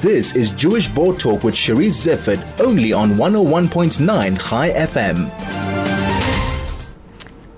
This 0.00 0.34
is 0.34 0.48
Jewish 0.52 0.88
Board 0.88 1.20
Talk 1.20 1.44
with 1.44 1.54
Cherise 1.54 2.06
Zifford, 2.06 2.42
only 2.58 2.90
on 2.90 3.16
101.9 3.16 4.00
Chai 4.48 4.70
FM. 4.70 5.28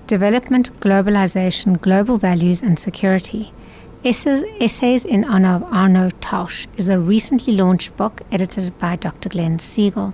Development, 0.07 0.77
Globalization, 0.81 1.79
Global 1.79 2.17
Values 2.17 2.61
and 2.61 2.77
Security. 2.77 3.53
Essays, 4.03 4.43
Essays 4.59 5.05
in 5.05 5.23
Honor 5.23 5.55
of 5.55 5.63
Arno 5.63 6.09
Tausch 6.19 6.67
is 6.75 6.89
a 6.89 6.99
recently 6.99 7.53
launched 7.53 7.95
book 7.95 8.21
edited 8.29 8.77
by 8.77 8.97
Dr. 8.97 9.29
Glen 9.29 9.57
Segell. 9.57 10.13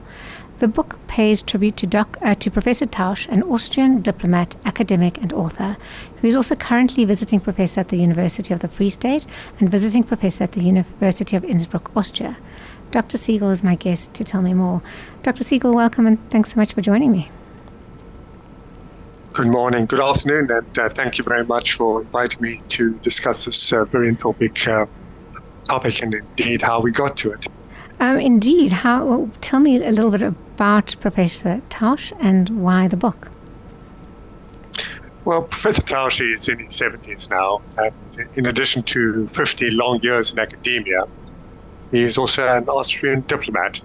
The 0.60 0.68
book 0.68 0.98
pays 1.08 1.42
tribute 1.42 1.78
to, 1.78 1.88
doc, 1.88 2.18
uh, 2.22 2.36
to 2.36 2.52
Professor 2.52 2.86
Tausch, 2.86 3.30
an 3.30 3.44
Austrian 3.44 4.02
diplomat, 4.02 4.58
academic, 4.66 5.18
and 5.22 5.32
author, 5.32 5.78
who 6.18 6.28
is 6.28 6.36
also 6.36 6.54
currently 6.54 7.06
visiting 7.06 7.40
professor 7.40 7.80
at 7.80 7.88
the 7.88 7.96
University 7.96 8.54
of 8.54 8.60
the 8.60 8.68
Free 8.68 8.90
State 8.90 9.26
and 9.62 9.72
visiting 9.72 10.04
professor 10.04 10.44
at 10.44 10.52
the 10.52 10.62
University 10.62 11.38
of 11.38 11.46
Innsbruck, 11.46 11.96
Austria. 11.96 12.36
Dr. 12.92 13.18
Segell 13.18 13.54
is 13.54 13.64
my 13.64 13.76
guest 13.76 14.14
to 14.16 14.26
tell 14.26 14.42
me 14.42 14.54
more. 14.54 14.82
Dr. 15.24 15.46
Segell, 15.46 15.74
welcome 15.74 16.06
and 16.06 16.30
thanks 16.30 16.52
so 16.52 16.58
much 16.58 16.74
for 16.74 16.82
joining 16.82 17.14
me. 17.14 17.32
Good 19.32 19.48
morning, 19.48 19.86
good 19.86 20.02
afternoon, 20.02 20.52
and 20.52 20.78
uh, 20.78 20.90
thank 20.90 21.18
you 21.18 21.24
very 21.24 21.46
much 21.46 21.76
for 21.76 22.02
inviting 22.02 22.42
me 22.42 22.60
to 22.68 22.96
discuss 22.96 23.46
this 23.46 23.72
uh, 23.72 23.86
very 23.86 24.14
topic, 24.14 24.68
uh, 24.68 24.88
topic 25.64 26.04
and 26.04 26.14
indeed 26.14 26.62
how 26.62 26.82
we 26.82 26.92
got 26.92 27.16
to 27.18 27.32
it. 27.32 27.48
Um, 28.00 28.20
indeed. 28.20 28.72
How? 28.72 29.30
Tell 29.42 29.60
me 29.60 29.76
a 29.84 29.92
little 29.92 30.12
bit 30.12 30.22
about 30.22 30.96
Professor 31.02 31.62
Tausch 31.70 32.14
and 32.20 32.50
why 32.62 32.88
the 32.88 32.98
book. 32.98 33.30
Well, 35.26 35.44
Professor 35.44 35.82
Tausch 35.82 36.22
is 36.22 36.48
in 36.48 36.60
his 36.60 36.70
70s 36.70 37.30
now, 37.30 37.62
and 37.78 37.94
in 38.38 38.46
addition 38.46 38.84
to 38.84 39.28
50 39.28 39.72
long 39.72 40.00
years 40.02 40.32
in 40.32 40.40
academia, 40.40 41.06
he 41.92 42.04
is 42.04 42.18
also 42.18 42.48
an 42.48 42.70
Austrian 42.70 43.22
diplomat. 43.22 43.82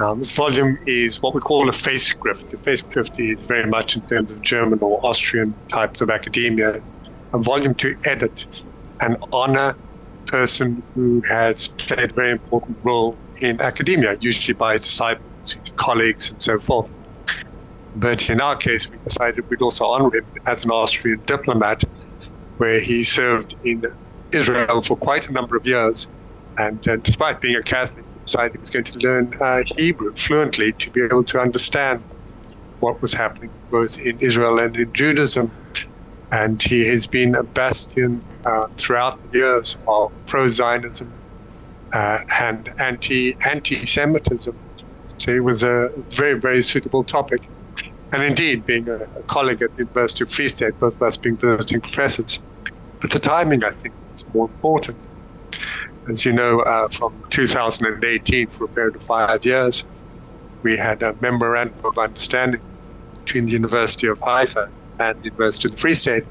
Um, 0.00 0.18
this 0.18 0.32
volume 0.32 0.78
is 0.86 1.22
what 1.22 1.34
we 1.34 1.40
call 1.40 1.68
a 1.68 1.72
Festschrift. 1.72 2.52
A 2.52 2.56
Festschrift 2.56 3.20
is 3.20 3.46
very 3.46 3.66
much 3.66 3.96
in 3.96 4.02
terms 4.02 4.32
of 4.32 4.42
German 4.42 4.80
or 4.80 4.98
Austrian 5.06 5.54
types 5.68 6.00
of 6.00 6.10
academia, 6.10 6.80
a 7.32 7.38
volume 7.38 7.74
to 7.76 7.96
edit 8.04 8.46
and 9.00 9.16
honor 9.32 9.76
person 10.30 10.82
who 10.94 11.22
has 11.28 11.68
played 11.78 12.10
a 12.10 12.14
very 12.14 12.30
important 12.30 12.78
role 12.82 13.18
in 13.40 13.60
academia, 13.60 14.16
usually 14.20 14.54
by 14.54 14.74
his 14.74 14.82
disciples, 14.82 15.24
his 15.42 15.72
colleagues, 15.76 16.30
and 16.30 16.40
so 16.40 16.58
forth. 16.58 16.90
But 17.94 18.30
in 18.30 18.40
our 18.40 18.56
case, 18.56 18.90
we 18.90 18.98
decided 19.06 19.44
we'd 19.50 19.62
also 19.62 19.86
honor 19.86 20.14
him 20.16 20.24
as 20.46 20.64
an 20.64 20.70
Austrian 20.70 21.22
diplomat, 21.26 21.82
where 22.58 22.80
he 22.80 23.02
served 23.02 23.56
in 23.64 23.82
Israel 24.32 24.80
for 24.82 24.96
quite 24.96 25.28
a 25.28 25.32
number 25.32 25.56
of 25.56 25.66
years. 25.66 26.08
And 26.56 26.86
uh, 26.86 26.96
despite 26.96 27.40
being 27.40 27.56
a 27.56 27.62
Catholic, 27.62 28.06
he 28.12 28.20
decided 28.20 28.52
he 28.52 28.60
was 28.60 28.70
going 28.70 28.84
to 28.84 28.98
learn 28.98 29.32
uh, 29.40 29.62
Hebrew 29.76 30.12
fluently 30.14 30.72
to 30.74 30.90
be 30.90 31.02
able 31.02 31.24
to 31.24 31.40
understand 31.40 32.04
what 32.80 33.00
was 33.02 33.14
happening 33.14 33.50
both 33.70 33.98
in 33.98 34.18
Israel 34.20 34.58
and 34.58 34.76
in 34.76 34.92
Judaism. 34.92 35.52
And 36.32 36.62
he 36.62 36.86
has 36.86 37.06
been 37.06 37.34
a 37.34 37.42
bastion 37.42 38.22
uh, 38.44 38.66
throughout 38.76 39.20
the 39.32 39.38
years 39.38 39.76
of 39.88 40.12
pro-Zionism 40.26 41.12
uh, 41.92 42.18
and 42.40 42.68
anti 42.78 43.36
anti-Semitism. 43.46 44.56
So 45.18 45.30
it 45.32 45.44
was 45.44 45.62
a 45.62 45.90
very 46.10 46.38
very 46.38 46.62
suitable 46.62 47.04
topic, 47.04 47.48
and 48.12 48.22
indeed, 48.22 48.64
being 48.64 48.88
a, 48.88 48.98
a 49.16 49.22
colleague 49.24 49.62
at 49.62 49.74
the 49.74 49.78
University 49.78 50.24
of 50.24 50.30
Free 50.30 50.48
State, 50.48 50.78
both 50.78 50.96
of 50.96 51.02
us 51.02 51.16
being 51.16 51.36
visiting 51.36 51.80
professors, 51.80 52.40
but 53.00 53.10
the 53.10 53.18
timing 53.18 53.64
I 53.64 53.70
think 53.70 53.94
is 54.14 54.24
more 54.32 54.46
important. 54.46 54.98
As 56.08 56.24
you 56.24 56.32
know, 56.32 56.60
uh, 56.60 56.88
from 56.88 57.22
2018 57.30 58.48
for 58.48 58.64
a 58.64 58.68
period 58.68 58.96
of 58.96 59.02
five 59.02 59.44
years, 59.44 59.84
we 60.62 60.76
had 60.76 61.02
a 61.02 61.14
memorandum 61.20 61.84
of 61.84 61.98
understanding 61.98 62.60
between 63.24 63.46
the 63.46 63.52
University 63.52 64.06
of 64.06 64.20
Haifa 64.20 64.70
and 65.00 65.16
of 65.26 65.34
the 65.36 65.76
Free 65.76 65.94
State 65.94 66.24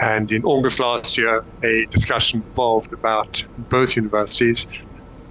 and 0.00 0.32
in 0.32 0.42
August 0.44 0.80
last 0.80 1.16
year, 1.16 1.44
a 1.62 1.86
discussion 1.90 2.44
evolved 2.48 2.92
about 2.92 3.42
both 3.56 3.94
universities 3.96 4.66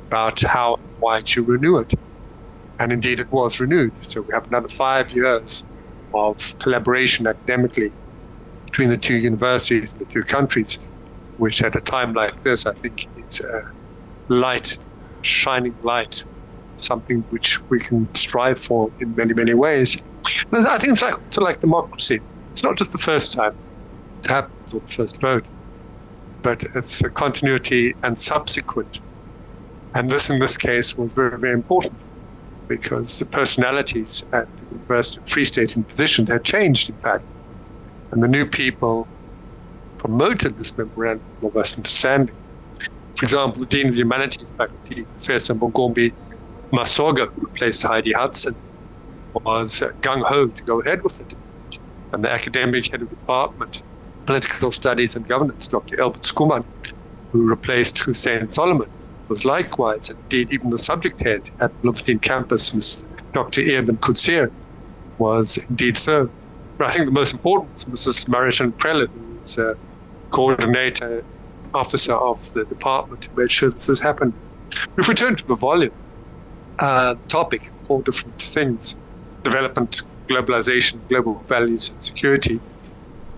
about 0.09 0.41
how 0.41 0.77
and 0.81 0.91
why 0.99 1.21
to 1.21 1.43
renew 1.43 1.77
it. 1.77 1.93
And 2.79 2.91
indeed, 2.91 3.19
it 3.19 3.31
was 3.31 3.59
renewed. 3.59 3.93
So 4.01 4.21
we 4.21 4.33
have 4.33 4.47
another 4.47 4.69
five 4.69 5.11
years 5.13 5.65
of 6.13 6.55
collaboration 6.59 7.27
academically 7.27 7.93
between 8.65 8.89
the 8.89 8.97
two 8.97 9.15
universities 9.15 9.93
and 9.93 10.01
the 10.01 10.05
two 10.05 10.23
countries, 10.23 10.79
which 11.37 11.61
at 11.63 11.75
a 11.75 11.81
time 11.81 12.13
like 12.13 12.41
this, 12.43 12.65
I 12.65 12.73
think 12.73 13.07
is 13.15 13.41
a 13.41 13.61
light, 14.33 14.77
shining 15.21 15.77
light, 15.81 16.25
something 16.75 17.25
which 17.29 17.59
we 17.69 17.79
can 17.79 18.09
strive 18.15 18.59
for 18.59 18.89
in 18.99 19.15
many, 19.15 19.33
many 19.33 19.53
ways. 19.53 20.01
I 20.53 20.77
think 20.77 20.93
it's 20.93 21.01
like, 21.01 21.15
it's 21.27 21.37
like 21.37 21.59
democracy. 21.59 22.21
It's 22.53 22.63
not 22.63 22.77
just 22.77 22.91
the 22.91 22.97
first 22.97 23.33
time 23.33 23.53
it 24.23 24.29
happens 24.29 24.73
on 24.73 24.81
the 24.81 24.87
first 24.87 25.19
vote, 25.21 25.47
but 26.43 26.63
it's 26.75 27.01
a 27.03 27.09
continuity 27.09 27.95
and 28.03 28.19
subsequent. 28.19 28.99
And 29.93 30.09
this, 30.09 30.29
in 30.29 30.39
this 30.39 30.57
case, 30.57 30.95
was 30.95 31.13
very, 31.13 31.37
very 31.39 31.53
important 31.53 32.01
because 32.67 33.17
the 33.19 33.25
personalities 33.25 34.23
at 34.33 34.47
the 34.59 34.67
University 34.71 35.19
of 35.19 35.27
Free 35.27 35.45
State 35.45 35.75
in 35.75 35.83
positions 35.85 36.29
had 36.29 36.43
changed, 36.45 36.89
in 36.89 36.97
fact. 36.97 37.25
And 38.11 38.23
the 38.23 38.27
new 38.27 38.45
people 38.45 39.09
promoted 39.97 40.57
this 40.57 40.77
memorandum 40.77 41.25
of 41.43 41.55
understanding. 41.55 42.35
For 43.17 43.25
example, 43.25 43.61
the 43.61 43.67
Dean 43.67 43.87
of 43.87 43.93
the 43.93 43.99
Humanities 43.99 44.53
faculty, 44.57 45.07
Professor 45.17 45.55
Mogomme 45.55 46.11
Masoga, 46.73 47.27
who 47.35 47.47
replaced 47.47 47.83
Heidi 47.83 48.13
Hudson, 48.13 48.55
was 49.33 49.83
gung 50.01 50.23
ho 50.25 50.47
to 50.47 50.63
go 50.65 50.81
ahead 50.81 51.03
with 51.03 51.19
it. 51.21 51.33
And 52.11 52.23
the 52.23 52.31
academic 52.31 52.91
head 52.91 53.01
of 53.01 53.09
the 53.09 53.15
department 53.15 53.83
political 54.25 54.71
studies 54.71 55.15
and 55.15 55.27
governance, 55.27 55.67
Dr. 55.67 55.99
Albert 55.99 56.23
Schoeman, 56.23 56.63
who 57.31 57.49
replaced 57.49 57.99
Hussein 57.99 58.49
Solomon, 58.49 58.87
was 59.29 59.45
likewise, 59.45 60.09
indeed, 60.09 60.49
even 60.51 60.69
the 60.69 60.77
subject 60.77 61.21
head 61.21 61.49
at 61.59 61.71
Bloemfontein 61.81 62.19
campus, 62.19 62.73
Ms. 62.73 63.05
Dr. 63.33 63.61
Eben 63.61 63.97
Coetzee, 63.97 64.49
was 65.17 65.57
indeed 65.69 65.97
so. 65.97 66.29
But 66.77 66.87
I 66.87 66.91
think 66.91 67.05
the 67.05 67.11
most 67.11 67.33
important 67.33 67.71
was 67.71 67.85
Mrs. 67.85 68.27
Marishan 68.27 68.75
Prelin, 68.75 69.07
who 69.13 69.63
a 69.63 69.75
coordinator, 70.31 71.23
officer 71.73 72.13
of 72.13 72.37
the 72.53 72.65
department 72.65 73.25
who 73.25 73.41
made 73.41 73.51
sure 73.51 73.69
this 73.69 73.87
has 73.87 73.99
happened. 73.99 74.33
If 74.97 75.07
we 75.07 75.13
turn 75.13 75.35
to 75.35 75.45
the 75.47 75.55
volume, 75.55 75.91
uh, 76.79 77.15
topic, 77.29 77.63
four 77.83 78.01
different 78.03 78.41
things 78.41 78.95
development, 79.43 80.01
globalization, 80.31 81.07
global 81.09 81.43
values, 81.47 81.89
and 81.89 82.01
security 82.01 82.59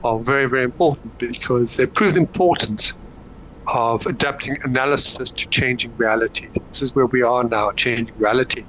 are 0.03 0.19
very, 0.19 0.47
very 0.47 0.63
important 0.63 1.17
because 1.17 1.77
they 1.77 1.85
prove 1.85 2.13
the 2.13 2.21
importance 2.21 2.93
of 3.73 4.05
adapting 4.05 4.57
analysis 4.63 5.31
to 5.31 5.47
changing 5.49 5.95
reality. 5.97 6.49
This 6.71 6.81
is 6.81 6.93
where 6.95 7.05
we 7.05 7.21
are 7.23 7.43
now, 7.43 7.71
changing 7.71 8.15
reality. 8.17 8.65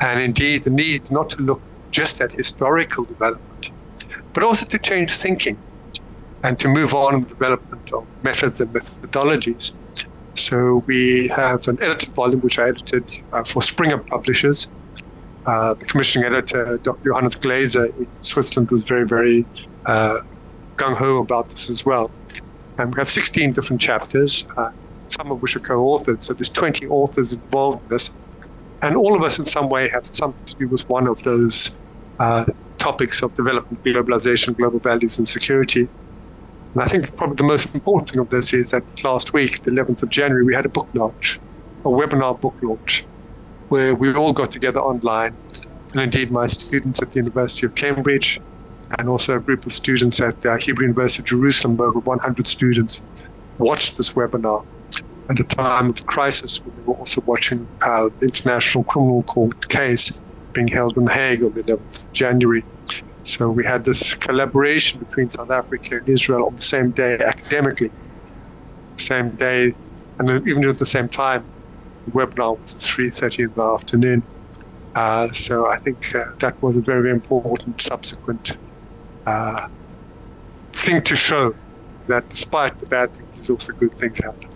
And 0.00 0.20
indeed, 0.20 0.64
the 0.64 0.70
need 0.70 1.10
not 1.10 1.28
to 1.30 1.42
look 1.42 1.62
just 1.90 2.20
at 2.20 2.32
historical 2.32 3.04
development, 3.04 3.70
but 4.32 4.42
also 4.42 4.64
to 4.66 4.78
change 4.78 5.10
thinking 5.12 5.58
and 6.42 6.58
to 6.58 6.68
move 6.68 6.94
on 6.94 7.16
in 7.16 7.20
the 7.22 7.28
development 7.28 7.92
of 7.92 8.06
methods 8.22 8.60
and 8.60 8.72
methodologies. 8.72 9.72
So 10.36 10.84
we 10.86 11.28
have 11.28 11.68
an 11.68 11.78
edited 11.82 12.14
volume 12.14 12.40
which 12.40 12.58
I 12.58 12.68
edited 12.68 13.04
uh, 13.32 13.44
for 13.44 13.60
Springer 13.62 13.98
Publishers. 13.98 14.68
Uh, 15.46 15.74
the 15.74 15.84
commissioning 15.86 16.26
editor, 16.26 16.78
Dr. 16.78 17.10
Johannes 17.10 17.36
Glaeser 17.36 17.86
in 17.98 18.06
Switzerland, 18.20 18.70
was 18.70 18.84
very, 18.84 19.06
very 19.06 19.46
uh, 19.86 20.18
gung 20.76 20.96
ho 20.96 21.18
about 21.18 21.48
this 21.48 21.70
as 21.70 21.84
well. 21.84 22.10
And 22.78 22.94
we 22.94 23.00
have 23.00 23.10
16 23.10 23.52
different 23.52 23.80
chapters, 23.80 24.46
uh, 24.56 24.70
some 25.08 25.30
of 25.32 25.42
which 25.42 25.56
are 25.56 25.60
co 25.60 25.78
authored. 25.78 26.22
So 26.22 26.34
there's 26.34 26.48
20 26.48 26.86
authors 26.88 27.32
involved 27.32 27.82
in 27.84 27.88
this. 27.88 28.10
And 28.82 28.96
all 28.96 29.14
of 29.14 29.22
us, 29.22 29.38
in 29.38 29.44
some 29.44 29.68
way, 29.68 29.88
have 29.90 30.06
something 30.06 30.44
to 30.46 30.54
do 30.54 30.68
with 30.68 30.88
one 30.88 31.06
of 31.06 31.22
those 31.22 31.70
uh, 32.18 32.46
topics 32.78 33.22
of 33.22 33.34
development, 33.34 33.82
globalization, 33.84 34.56
global 34.56 34.78
values, 34.78 35.18
and 35.18 35.28
security. 35.28 35.88
And 36.74 36.82
I 36.82 36.86
think 36.86 37.14
probably 37.16 37.36
the 37.36 37.44
most 37.44 37.74
important 37.74 38.20
of 38.20 38.30
this 38.30 38.52
is 38.52 38.70
that 38.70 38.84
last 39.04 39.32
week, 39.32 39.62
the 39.62 39.70
11th 39.70 40.02
of 40.02 40.08
January, 40.08 40.44
we 40.44 40.54
had 40.54 40.66
a 40.66 40.68
book 40.68 40.88
launch, 40.94 41.40
a 41.84 41.88
webinar 41.88 42.40
book 42.40 42.54
launch, 42.62 43.04
where 43.70 43.94
we 43.94 44.12
all 44.14 44.32
got 44.32 44.50
together 44.50 44.80
online. 44.80 45.34
And 45.92 46.02
indeed, 46.02 46.30
my 46.30 46.46
students 46.46 47.00
at 47.00 47.12
the 47.12 47.20
University 47.20 47.66
of 47.66 47.74
Cambridge, 47.74 48.40
and 48.98 49.08
also 49.08 49.36
a 49.36 49.40
group 49.40 49.64
of 49.64 49.72
students 49.72 50.20
at 50.20 50.42
the 50.42 50.56
Hebrew 50.58 50.84
University 50.84 51.22
of 51.22 51.26
Jerusalem, 51.26 51.80
over 51.80 52.00
100 52.00 52.46
students, 52.46 53.02
watched 53.58 53.96
this 53.96 54.12
webinar 54.12 54.64
at 55.28 55.38
a 55.38 55.44
time 55.44 55.90
of 55.90 56.06
crisis 56.06 56.60
when 56.64 56.74
they 56.76 56.82
were 56.82 56.94
also 56.94 57.20
watching 57.22 57.66
uh, 57.86 58.08
the 58.18 58.26
International 58.26 58.82
Criminal 58.84 59.22
Court 59.22 59.68
case 59.68 60.18
being 60.52 60.66
held 60.66 60.96
in 60.96 61.04
The 61.04 61.12
Hague 61.12 61.44
on 61.44 61.52
the 61.52 61.62
11th 61.62 62.06
of 62.06 62.12
January. 62.12 62.64
So 63.22 63.48
we 63.48 63.64
had 63.64 63.84
this 63.84 64.14
collaboration 64.16 64.98
between 64.98 65.30
South 65.30 65.50
Africa 65.50 65.98
and 65.98 66.08
Israel 66.08 66.46
on 66.46 66.56
the 66.56 66.62
same 66.62 66.90
day 66.90 67.18
academically, 67.18 67.92
same 68.96 69.30
day, 69.36 69.72
and 70.18 70.48
even 70.48 70.64
at 70.64 70.78
the 70.80 70.86
same 70.86 71.08
time, 71.08 71.44
the 72.10 72.18
webinar 72.18 72.58
was 72.58 72.74
at 72.74 72.80
3.30 72.80 73.38
in 73.38 73.54
the 73.54 73.62
afternoon. 73.62 74.22
Uh, 74.94 75.28
so 75.28 75.66
I 75.66 75.76
think 75.76 76.14
uh, 76.14 76.24
that 76.40 76.60
was 76.62 76.76
a 76.76 76.80
very 76.80 77.10
important 77.10 77.80
subsequent 77.80 78.56
uh, 79.26 79.68
thing 80.84 81.02
to 81.02 81.14
show 81.14 81.54
that 82.08 82.28
despite 82.28 82.78
the 82.80 82.86
bad 82.86 83.12
things, 83.12 83.36
there's 83.36 83.50
also 83.50 83.72
good 83.72 83.92
things 83.94 84.18
happening. 84.18 84.50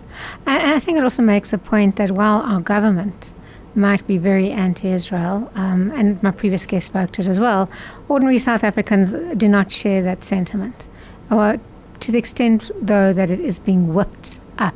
And 0.46 0.72
I 0.72 0.78
think 0.80 0.98
it 0.98 1.04
also 1.04 1.22
makes 1.22 1.52
a 1.52 1.58
point 1.58 1.96
that 1.96 2.10
while 2.10 2.40
our 2.40 2.60
government 2.60 3.32
might 3.76 4.06
be 4.06 4.18
very 4.18 4.50
anti 4.50 4.88
Israel, 4.88 5.50
um, 5.54 5.92
and 5.92 6.22
my 6.22 6.30
previous 6.30 6.66
guest 6.66 6.86
spoke 6.86 7.12
to 7.12 7.22
it 7.22 7.26
as 7.26 7.40
well, 7.40 7.68
ordinary 8.08 8.38
South 8.38 8.64
Africans 8.64 9.12
do 9.36 9.48
not 9.48 9.70
share 9.70 10.02
that 10.02 10.22
sentiment. 10.24 10.88
To 11.30 12.12
the 12.12 12.18
extent, 12.18 12.70
though, 12.82 13.12
that 13.12 13.30
it 13.30 13.40
is 13.40 13.58
being 13.58 13.94
whipped 13.94 14.38
up 14.58 14.74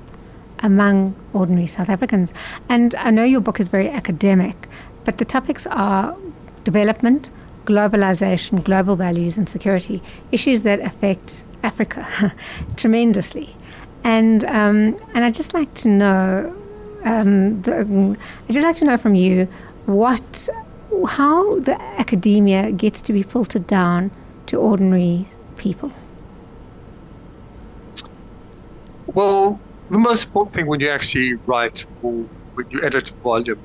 among 0.60 1.14
ordinary 1.32 1.66
South 1.66 1.88
Africans. 1.88 2.32
And 2.68 2.94
I 2.96 3.10
know 3.10 3.24
your 3.24 3.40
book 3.40 3.60
is 3.60 3.68
very 3.68 3.88
academic, 3.88 4.68
but 5.04 5.18
the 5.18 5.24
topics 5.24 5.66
are 5.66 6.16
development, 6.64 7.30
globalization, 7.64 8.62
global 8.62 8.96
values, 8.96 9.38
and 9.38 9.48
security, 9.48 10.02
issues 10.32 10.62
that 10.62 10.80
affect 10.80 11.44
Africa 11.62 12.34
tremendously. 12.76 13.54
And 14.04 14.44
um, 14.44 14.96
and 15.14 15.24
I'd 15.24 15.34
just 15.34 15.54
like 15.54 15.72
to 15.74 15.88
know, 15.88 16.56
um, 17.04 17.62
the, 17.62 18.16
I'd 18.48 18.52
just 18.52 18.64
like 18.64 18.76
to 18.76 18.84
know 18.84 18.96
from 18.96 19.14
you 19.14 19.48
what, 19.86 20.48
how 21.08 21.58
the 21.60 21.80
academia 21.98 22.72
gets 22.72 23.00
to 23.02 23.12
be 23.12 23.22
filtered 23.22 23.66
down 23.66 24.10
to 24.46 24.56
ordinary 24.56 25.26
people. 25.56 25.92
Well, 29.06 29.58
the 29.90 29.98
most 29.98 30.26
important 30.26 30.54
thing 30.54 30.66
when 30.66 30.80
you 30.80 30.88
actually 30.90 31.34
write 31.46 31.86
or 32.02 32.28
when 32.54 32.66
you 32.70 32.82
edit 32.82 33.10
a 33.10 33.14
volume 33.22 33.60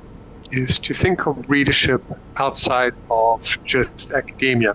is 0.52 0.80
to 0.80 0.94
think 0.94 1.26
of 1.28 1.38
readership 1.50 2.02
outside 2.40 2.94
of 3.10 3.42
just 3.66 4.12
academia. 4.12 4.74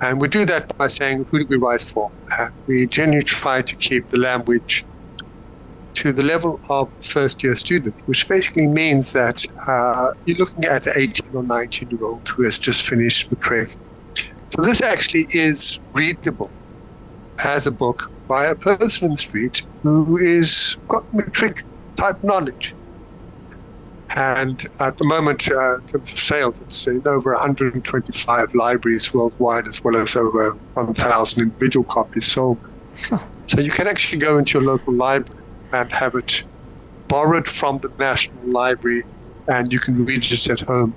And 0.00 0.20
we 0.20 0.28
do 0.28 0.44
that 0.46 0.76
by 0.76 0.88
saying, 0.88 1.24
who 1.30 1.40
do 1.40 1.46
we 1.48 1.56
write 1.56 1.80
for? 1.80 2.10
And 2.38 2.50
we 2.66 2.86
generally 2.86 3.24
try 3.24 3.62
to 3.62 3.76
keep 3.76 4.08
the 4.08 4.18
language 4.18 4.86
to 5.96 6.12
the 6.12 6.22
level 6.22 6.60
of 6.68 6.92
first 7.02 7.42
year 7.42 7.56
student, 7.56 7.96
which 8.04 8.28
basically 8.28 8.66
means 8.66 9.12
that 9.12 9.42
uh, 9.66 10.08
you're 10.26 10.36
looking 10.36 10.64
at 10.66 10.86
an 10.86 10.92
18 10.96 11.34
or 11.34 11.42
19 11.42 11.88
year 11.90 12.04
old 12.04 12.28
who 12.28 12.44
has 12.44 12.58
just 12.58 12.86
finished 12.86 13.30
matric. 13.30 13.76
So 14.48 14.62
this 14.62 14.82
actually 14.82 15.26
is 15.30 15.80
readable 15.94 16.52
as 17.42 17.66
a 17.66 17.72
book 17.72 18.10
by 18.28 18.46
a 18.46 18.54
person 18.54 19.06
in 19.06 19.10
the 19.12 19.16
street 19.16 19.62
who 19.82 20.16
is 20.16 20.76
got 20.88 21.04
matric 21.12 21.62
type 21.96 22.22
knowledge. 22.22 22.74
And 24.14 24.62
at 24.80 24.98
the 24.98 25.04
moment, 25.04 25.50
uh, 25.50 25.76
in 25.76 25.80
terms 25.86 26.12
of 26.12 26.18
sales, 26.18 26.60
it's 26.60 26.86
in 26.86 27.02
over 27.06 27.32
125 27.32 28.54
libraries 28.54 29.12
worldwide, 29.12 29.66
as 29.66 29.82
well 29.82 29.96
as 29.96 30.14
over 30.14 30.56
1,000 30.74 31.42
individual 31.42 31.84
copies 31.84 32.26
sold. 32.26 32.58
So 33.46 33.60
you 33.60 33.70
can 33.70 33.86
actually 33.86 34.18
go 34.18 34.38
into 34.38 34.58
your 34.58 34.66
local 34.66 34.94
library 34.94 35.42
and 35.72 35.90
have 35.92 36.14
it 36.14 36.44
borrowed 37.08 37.48
from 37.48 37.78
the 37.82 37.90
National 37.98 38.42
Library, 38.50 39.04
and 39.48 39.72
you 39.72 39.78
can 39.80 40.04
read 40.04 40.24
it 40.30 40.48
at 40.48 40.60
home. 40.60 40.96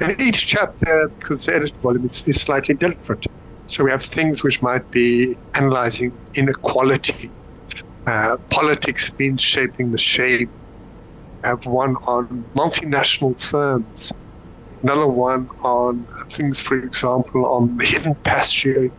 And 0.00 0.20
each 0.20 0.46
chapter, 0.46 1.10
because 1.18 1.44
the 1.44 1.54
edited 1.54 1.80
volume 1.80 2.06
is, 2.06 2.22
is 2.26 2.40
slightly 2.40 2.74
different. 2.74 3.26
So 3.68 3.84
we 3.84 3.90
have 3.90 4.02
things 4.02 4.42
which 4.42 4.62
might 4.62 4.90
be 4.90 5.36
analyzing 5.54 6.12
inequality, 6.34 7.30
uh, 8.06 8.38
politics 8.48 9.12
means 9.18 9.42
shaping 9.42 9.92
the 9.92 9.98
shape 9.98 10.48
We 11.42 11.48
have 11.48 11.66
one 11.66 11.96
on 12.06 12.44
multinational 12.54 13.38
firms, 13.38 14.10
another 14.82 15.06
one 15.06 15.50
on 15.62 16.06
things, 16.30 16.60
for 16.60 16.78
example, 16.78 17.44
on 17.46 17.76
the 17.76 17.84
hidden 17.84 18.14
pattern 18.24 18.90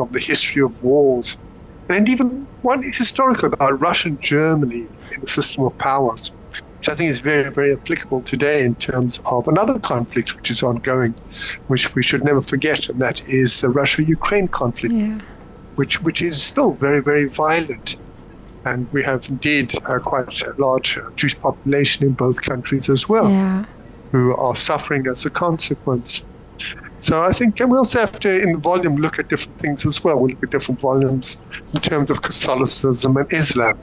of 0.00 0.12
the 0.14 0.20
history 0.20 0.62
of 0.62 0.82
wars, 0.82 1.36
and 1.90 2.08
even 2.08 2.46
one 2.62 2.82
historical 2.82 3.52
about 3.52 3.78
Russian 3.78 4.18
Germany 4.20 4.88
in 5.12 5.20
the 5.20 5.26
system 5.26 5.64
of 5.64 5.76
powers, 5.78 6.32
which 6.78 6.88
I 6.88 6.94
think 6.94 7.10
is 7.10 7.18
very, 7.18 7.50
very 7.50 7.72
applicable 7.72 8.22
today 8.22 8.64
in 8.64 8.76
terms 8.76 9.20
of 9.26 9.48
another 9.48 9.78
conflict 9.80 10.36
which 10.36 10.50
is 10.50 10.62
ongoing, 10.62 11.12
which 11.66 11.94
we 11.94 12.02
should 12.02 12.24
never 12.24 12.40
forget, 12.40 12.88
and 12.88 13.00
that 13.00 13.20
is 13.28 13.60
the 13.60 13.68
Russia-Ukraine 13.68 14.48
conflict, 14.48 14.94
yeah. 14.94 15.18
which 15.74 16.00
which 16.02 16.22
is 16.22 16.40
still 16.40 16.70
very, 16.70 17.02
very 17.02 17.26
violent. 17.28 17.96
And 18.64 18.90
we 18.92 19.02
have 19.02 19.28
indeed 19.28 19.72
uh, 19.86 19.98
quite 19.98 20.42
a 20.42 20.54
large 20.58 20.98
Jewish 21.16 21.38
population 21.40 22.06
in 22.06 22.12
both 22.12 22.42
countries 22.42 22.88
as 22.88 23.08
well, 23.08 23.28
yeah. 23.28 23.64
who 24.12 24.36
are 24.36 24.54
suffering 24.54 25.06
as 25.08 25.26
a 25.26 25.30
consequence. 25.30 26.24
So 27.00 27.22
I 27.22 27.32
think 27.32 27.58
we 27.58 27.78
also 27.78 28.00
have 28.00 28.18
to, 28.20 28.42
in 28.42 28.52
the 28.52 28.58
volume, 28.58 28.96
look 28.96 29.18
at 29.18 29.28
different 29.28 29.58
things 29.58 29.86
as 29.86 30.02
well. 30.04 30.16
We 30.16 30.32
look 30.32 30.42
at 30.42 30.50
different 30.50 30.80
volumes 30.80 31.40
in 31.74 31.80
terms 31.80 32.10
of 32.10 32.22
Catholicism 32.22 33.16
and 33.16 33.32
Islam, 33.32 33.78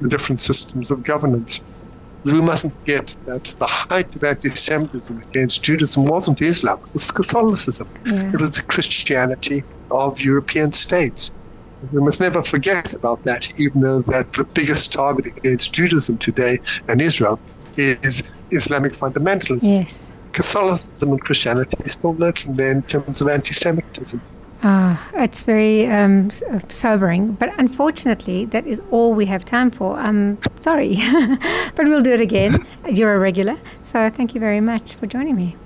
the 0.00 0.08
different 0.08 0.40
systems 0.40 0.90
of 0.90 1.02
governance. 1.02 1.60
We 2.24 2.40
mustn't 2.40 2.74
forget 2.74 3.16
that 3.24 3.44
the 3.58 3.66
height 3.66 4.14
of 4.14 4.22
anti-Semitism 4.22 5.22
against 5.30 5.62
Judaism 5.62 6.04
wasn't 6.04 6.42
Islam; 6.42 6.78
it 6.78 6.94
was 6.94 7.10
Catholicism. 7.10 7.88
Yeah. 8.04 8.30
It 8.34 8.40
was 8.40 8.56
the 8.56 8.62
Christianity 8.62 9.64
of 9.90 10.20
European 10.20 10.72
states. 10.72 11.34
We 11.92 12.00
must 12.02 12.20
never 12.20 12.42
forget 12.42 12.92
about 12.92 13.22
that, 13.24 13.48
even 13.56 13.80
though 13.80 14.02
that 14.02 14.32
the 14.34 14.44
biggest 14.44 14.92
target 14.92 15.32
against 15.38 15.72
Judaism 15.72 16.18
today 16.18 16.60
and 16.88 17.00
Israel 17.00 17.40
is 17.76 18.30
Islamic 18.50 18.92
fundamentalism. 18.92 19.68
Yes. 19.68 20.08
Catholicism 20.32 21.10
and 21.12 21.20
Christianity 21.22 21.76
is 21.84 21.92
still 21.92 22.14
lurking 22.16 22.54
there 22.54 22.72
in 22.72 22.82
terms 22.82 23.20
of 23.22 23.28
anti-Semitism. 23.28 24.20
Ah, 24.62 25.08
it's 25.14 25.42
very 25.42 25.86
um, 25.86 26.28
sobering, 26.68 27.32
but 27.32 27.50
unfortunately, 27.58 28.44
that 28.46 28.66
is 28.66 28.82
all 28.90 29.14
we 29.14 29.24
have 29.24 29.42
time 29.42 29.70
for. 29.70 29.96
I'm 29.96 30.38
sorry, 30.60 30.96
but 31.74 31.88
we'll 31.88 32.02
do 32.02 32.12
it 32.12 32.20
again. 32.20 32.66
You're 32.88 33.14
a 33.14 33.18
regular, 33.18 33.56
so 33.80 34.10
thank 34.10 34.34
you 34.34 34.40
very 34.40 34.60
much 34.60 34.94
for 34.94 35.06
joining 35.06 35.36
me. 35.36 35.56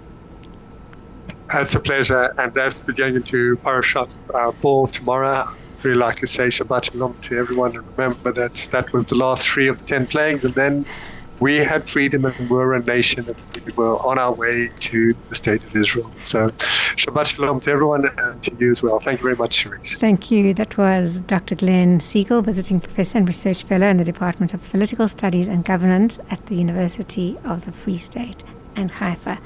It's 1.55 1.75
a 1.75 1.81
pleasure, 1.81 2.33
and 2.39 2.57
as 2.57 2.85
we're 2.87 2.95
going 2.95 3.17
into 3.17 3.57
Parashat 3.59 4.09
uh, 4.33 4.53
Bo 4.53 4.87
tomorrow, 4.87 5.29
i 5.29 5.57
really 5.83 5.99
like 5.99 6.17
to 6.17 6.27
say 6.29 6.49
Shabbat 6.49 6.93
Shalom 6.93 7.17
to 7.23 7.37
everyone 7.37 7.77
and 7.77 7.87
remember 7.97 8.31
that 8.33 8.69
that 8.71 8.93
was 8.93 9.07
the 9.07 9.17
last 9.17 9.49
three 9.49 9.67
of 9.67 9.81
the 9.81 9.87
ten 9.87 10.07
plagues, 10.07 10.45
and 10.45 10.55
then 10.55 10.87
we 11.41 11.57
had 11.57 11.89
freedom 11.89 12.25
and 12.25 12.51
were 12.51 12.75
a 12.75 12.83
nation 12.83 13.27
and 13.27 13.65
we 13.65 13.73
were 13.73 13.97
on 13.97 14.19
our 14.19 14.33
way 14.33 14.71
to 14.81 15.15
the 15.29 15.35
state 15.35 15.63
of 15.65 15.75
Israel. 15.77 16.11
So 16.21 16.49
Shabbat 16.97 17.35
Shalom 17.35 17.61
to 17.61 17.71
everyone 17.71 18.07
and 18.19 18.43
to 18.43 18.57
you 18.59 18.71
as 18.71 18.83
well. 18.83 19.01
Thank 19.01 19.21
you 19.21 19.25
very 19.25 19.37
much, 19.37 19.65
Cherise. 19.65 19.97
Thank 19.97 20.31
you. 20.31 20.55
That 20.55 20.77
was 20.79 21.21
Dr. 21.21 21.55
Glen 21.55 21.99
Segell, 21.99 22.45
visiting 22.45 22.81
professor 22.81 23.19
and 23.19 23.29
research 23.29 23.65
fellow 23.65 23.87
in 23.87 23.97
the 23.97 24.05
Department 24.05 24.55
of 24.55 24.69
Political 24.71 25.09
Studies 25.09 25.49
and 25.49 25.65
Governance 25.65 26.19
at 26.31 26.45
the 26.47 26.57
University 26.57 27.37
of 27.45 27.65
the 27.65 27.73
Free 27.73 27.99
State 27.99 28.45
and 28.77 28.91
Haifa. 28.91 29.39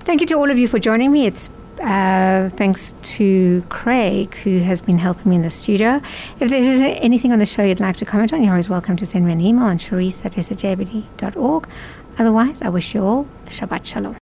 Thank 0.00 0.20
you 0.20 0.26
to 0.28 0.34
all 0.34 0.50
of 0.50 0.58
you 0.58 0.68
for 0.68 0.78
joining 0.78 1.12
me. 1.12 1.26
It's 1.26 1.50
uh, 1.80 2.50
thanks 2.50 2.94
to 3.02 3.62
Craig, 3.68 4.34
who 4.36 4.60
has 4.60 4.80
been 4.80 4.98
helping 4.98 5.30
me 5.30 5.36
in 5.36 5.42
the 5.42 5.50
studio. 5.50 6.00
If 6.40 6.50
there's 6.50 6.80
anything 6.80 7.32
on 7.32 7.38
the 7.38 7.46
show 7.46 7.62
you'd 7.62 7.80
like 7.80 7.96
to 7.96 8.04
comment 8.04 8.32
on, 8.32 8.42
you're 8.42 8.52
always 8.52 8.68
welcome 8.68 8.96
to 8.96 9.06
send 9.06 9.26
me 9.26 9.32
an 9.32 9.40
email 9.40 9.64
on 9.64 9.78
cherise 9.78 10.24
at 10.24 10.32
Otherwise, 12.18 12.62
I 12.62 12.68
wish 12.68 12.94
you 12.94 13.04
all 13.04 13.26
Shabbat 13.46 13.84
Shalom. 13.84 14.16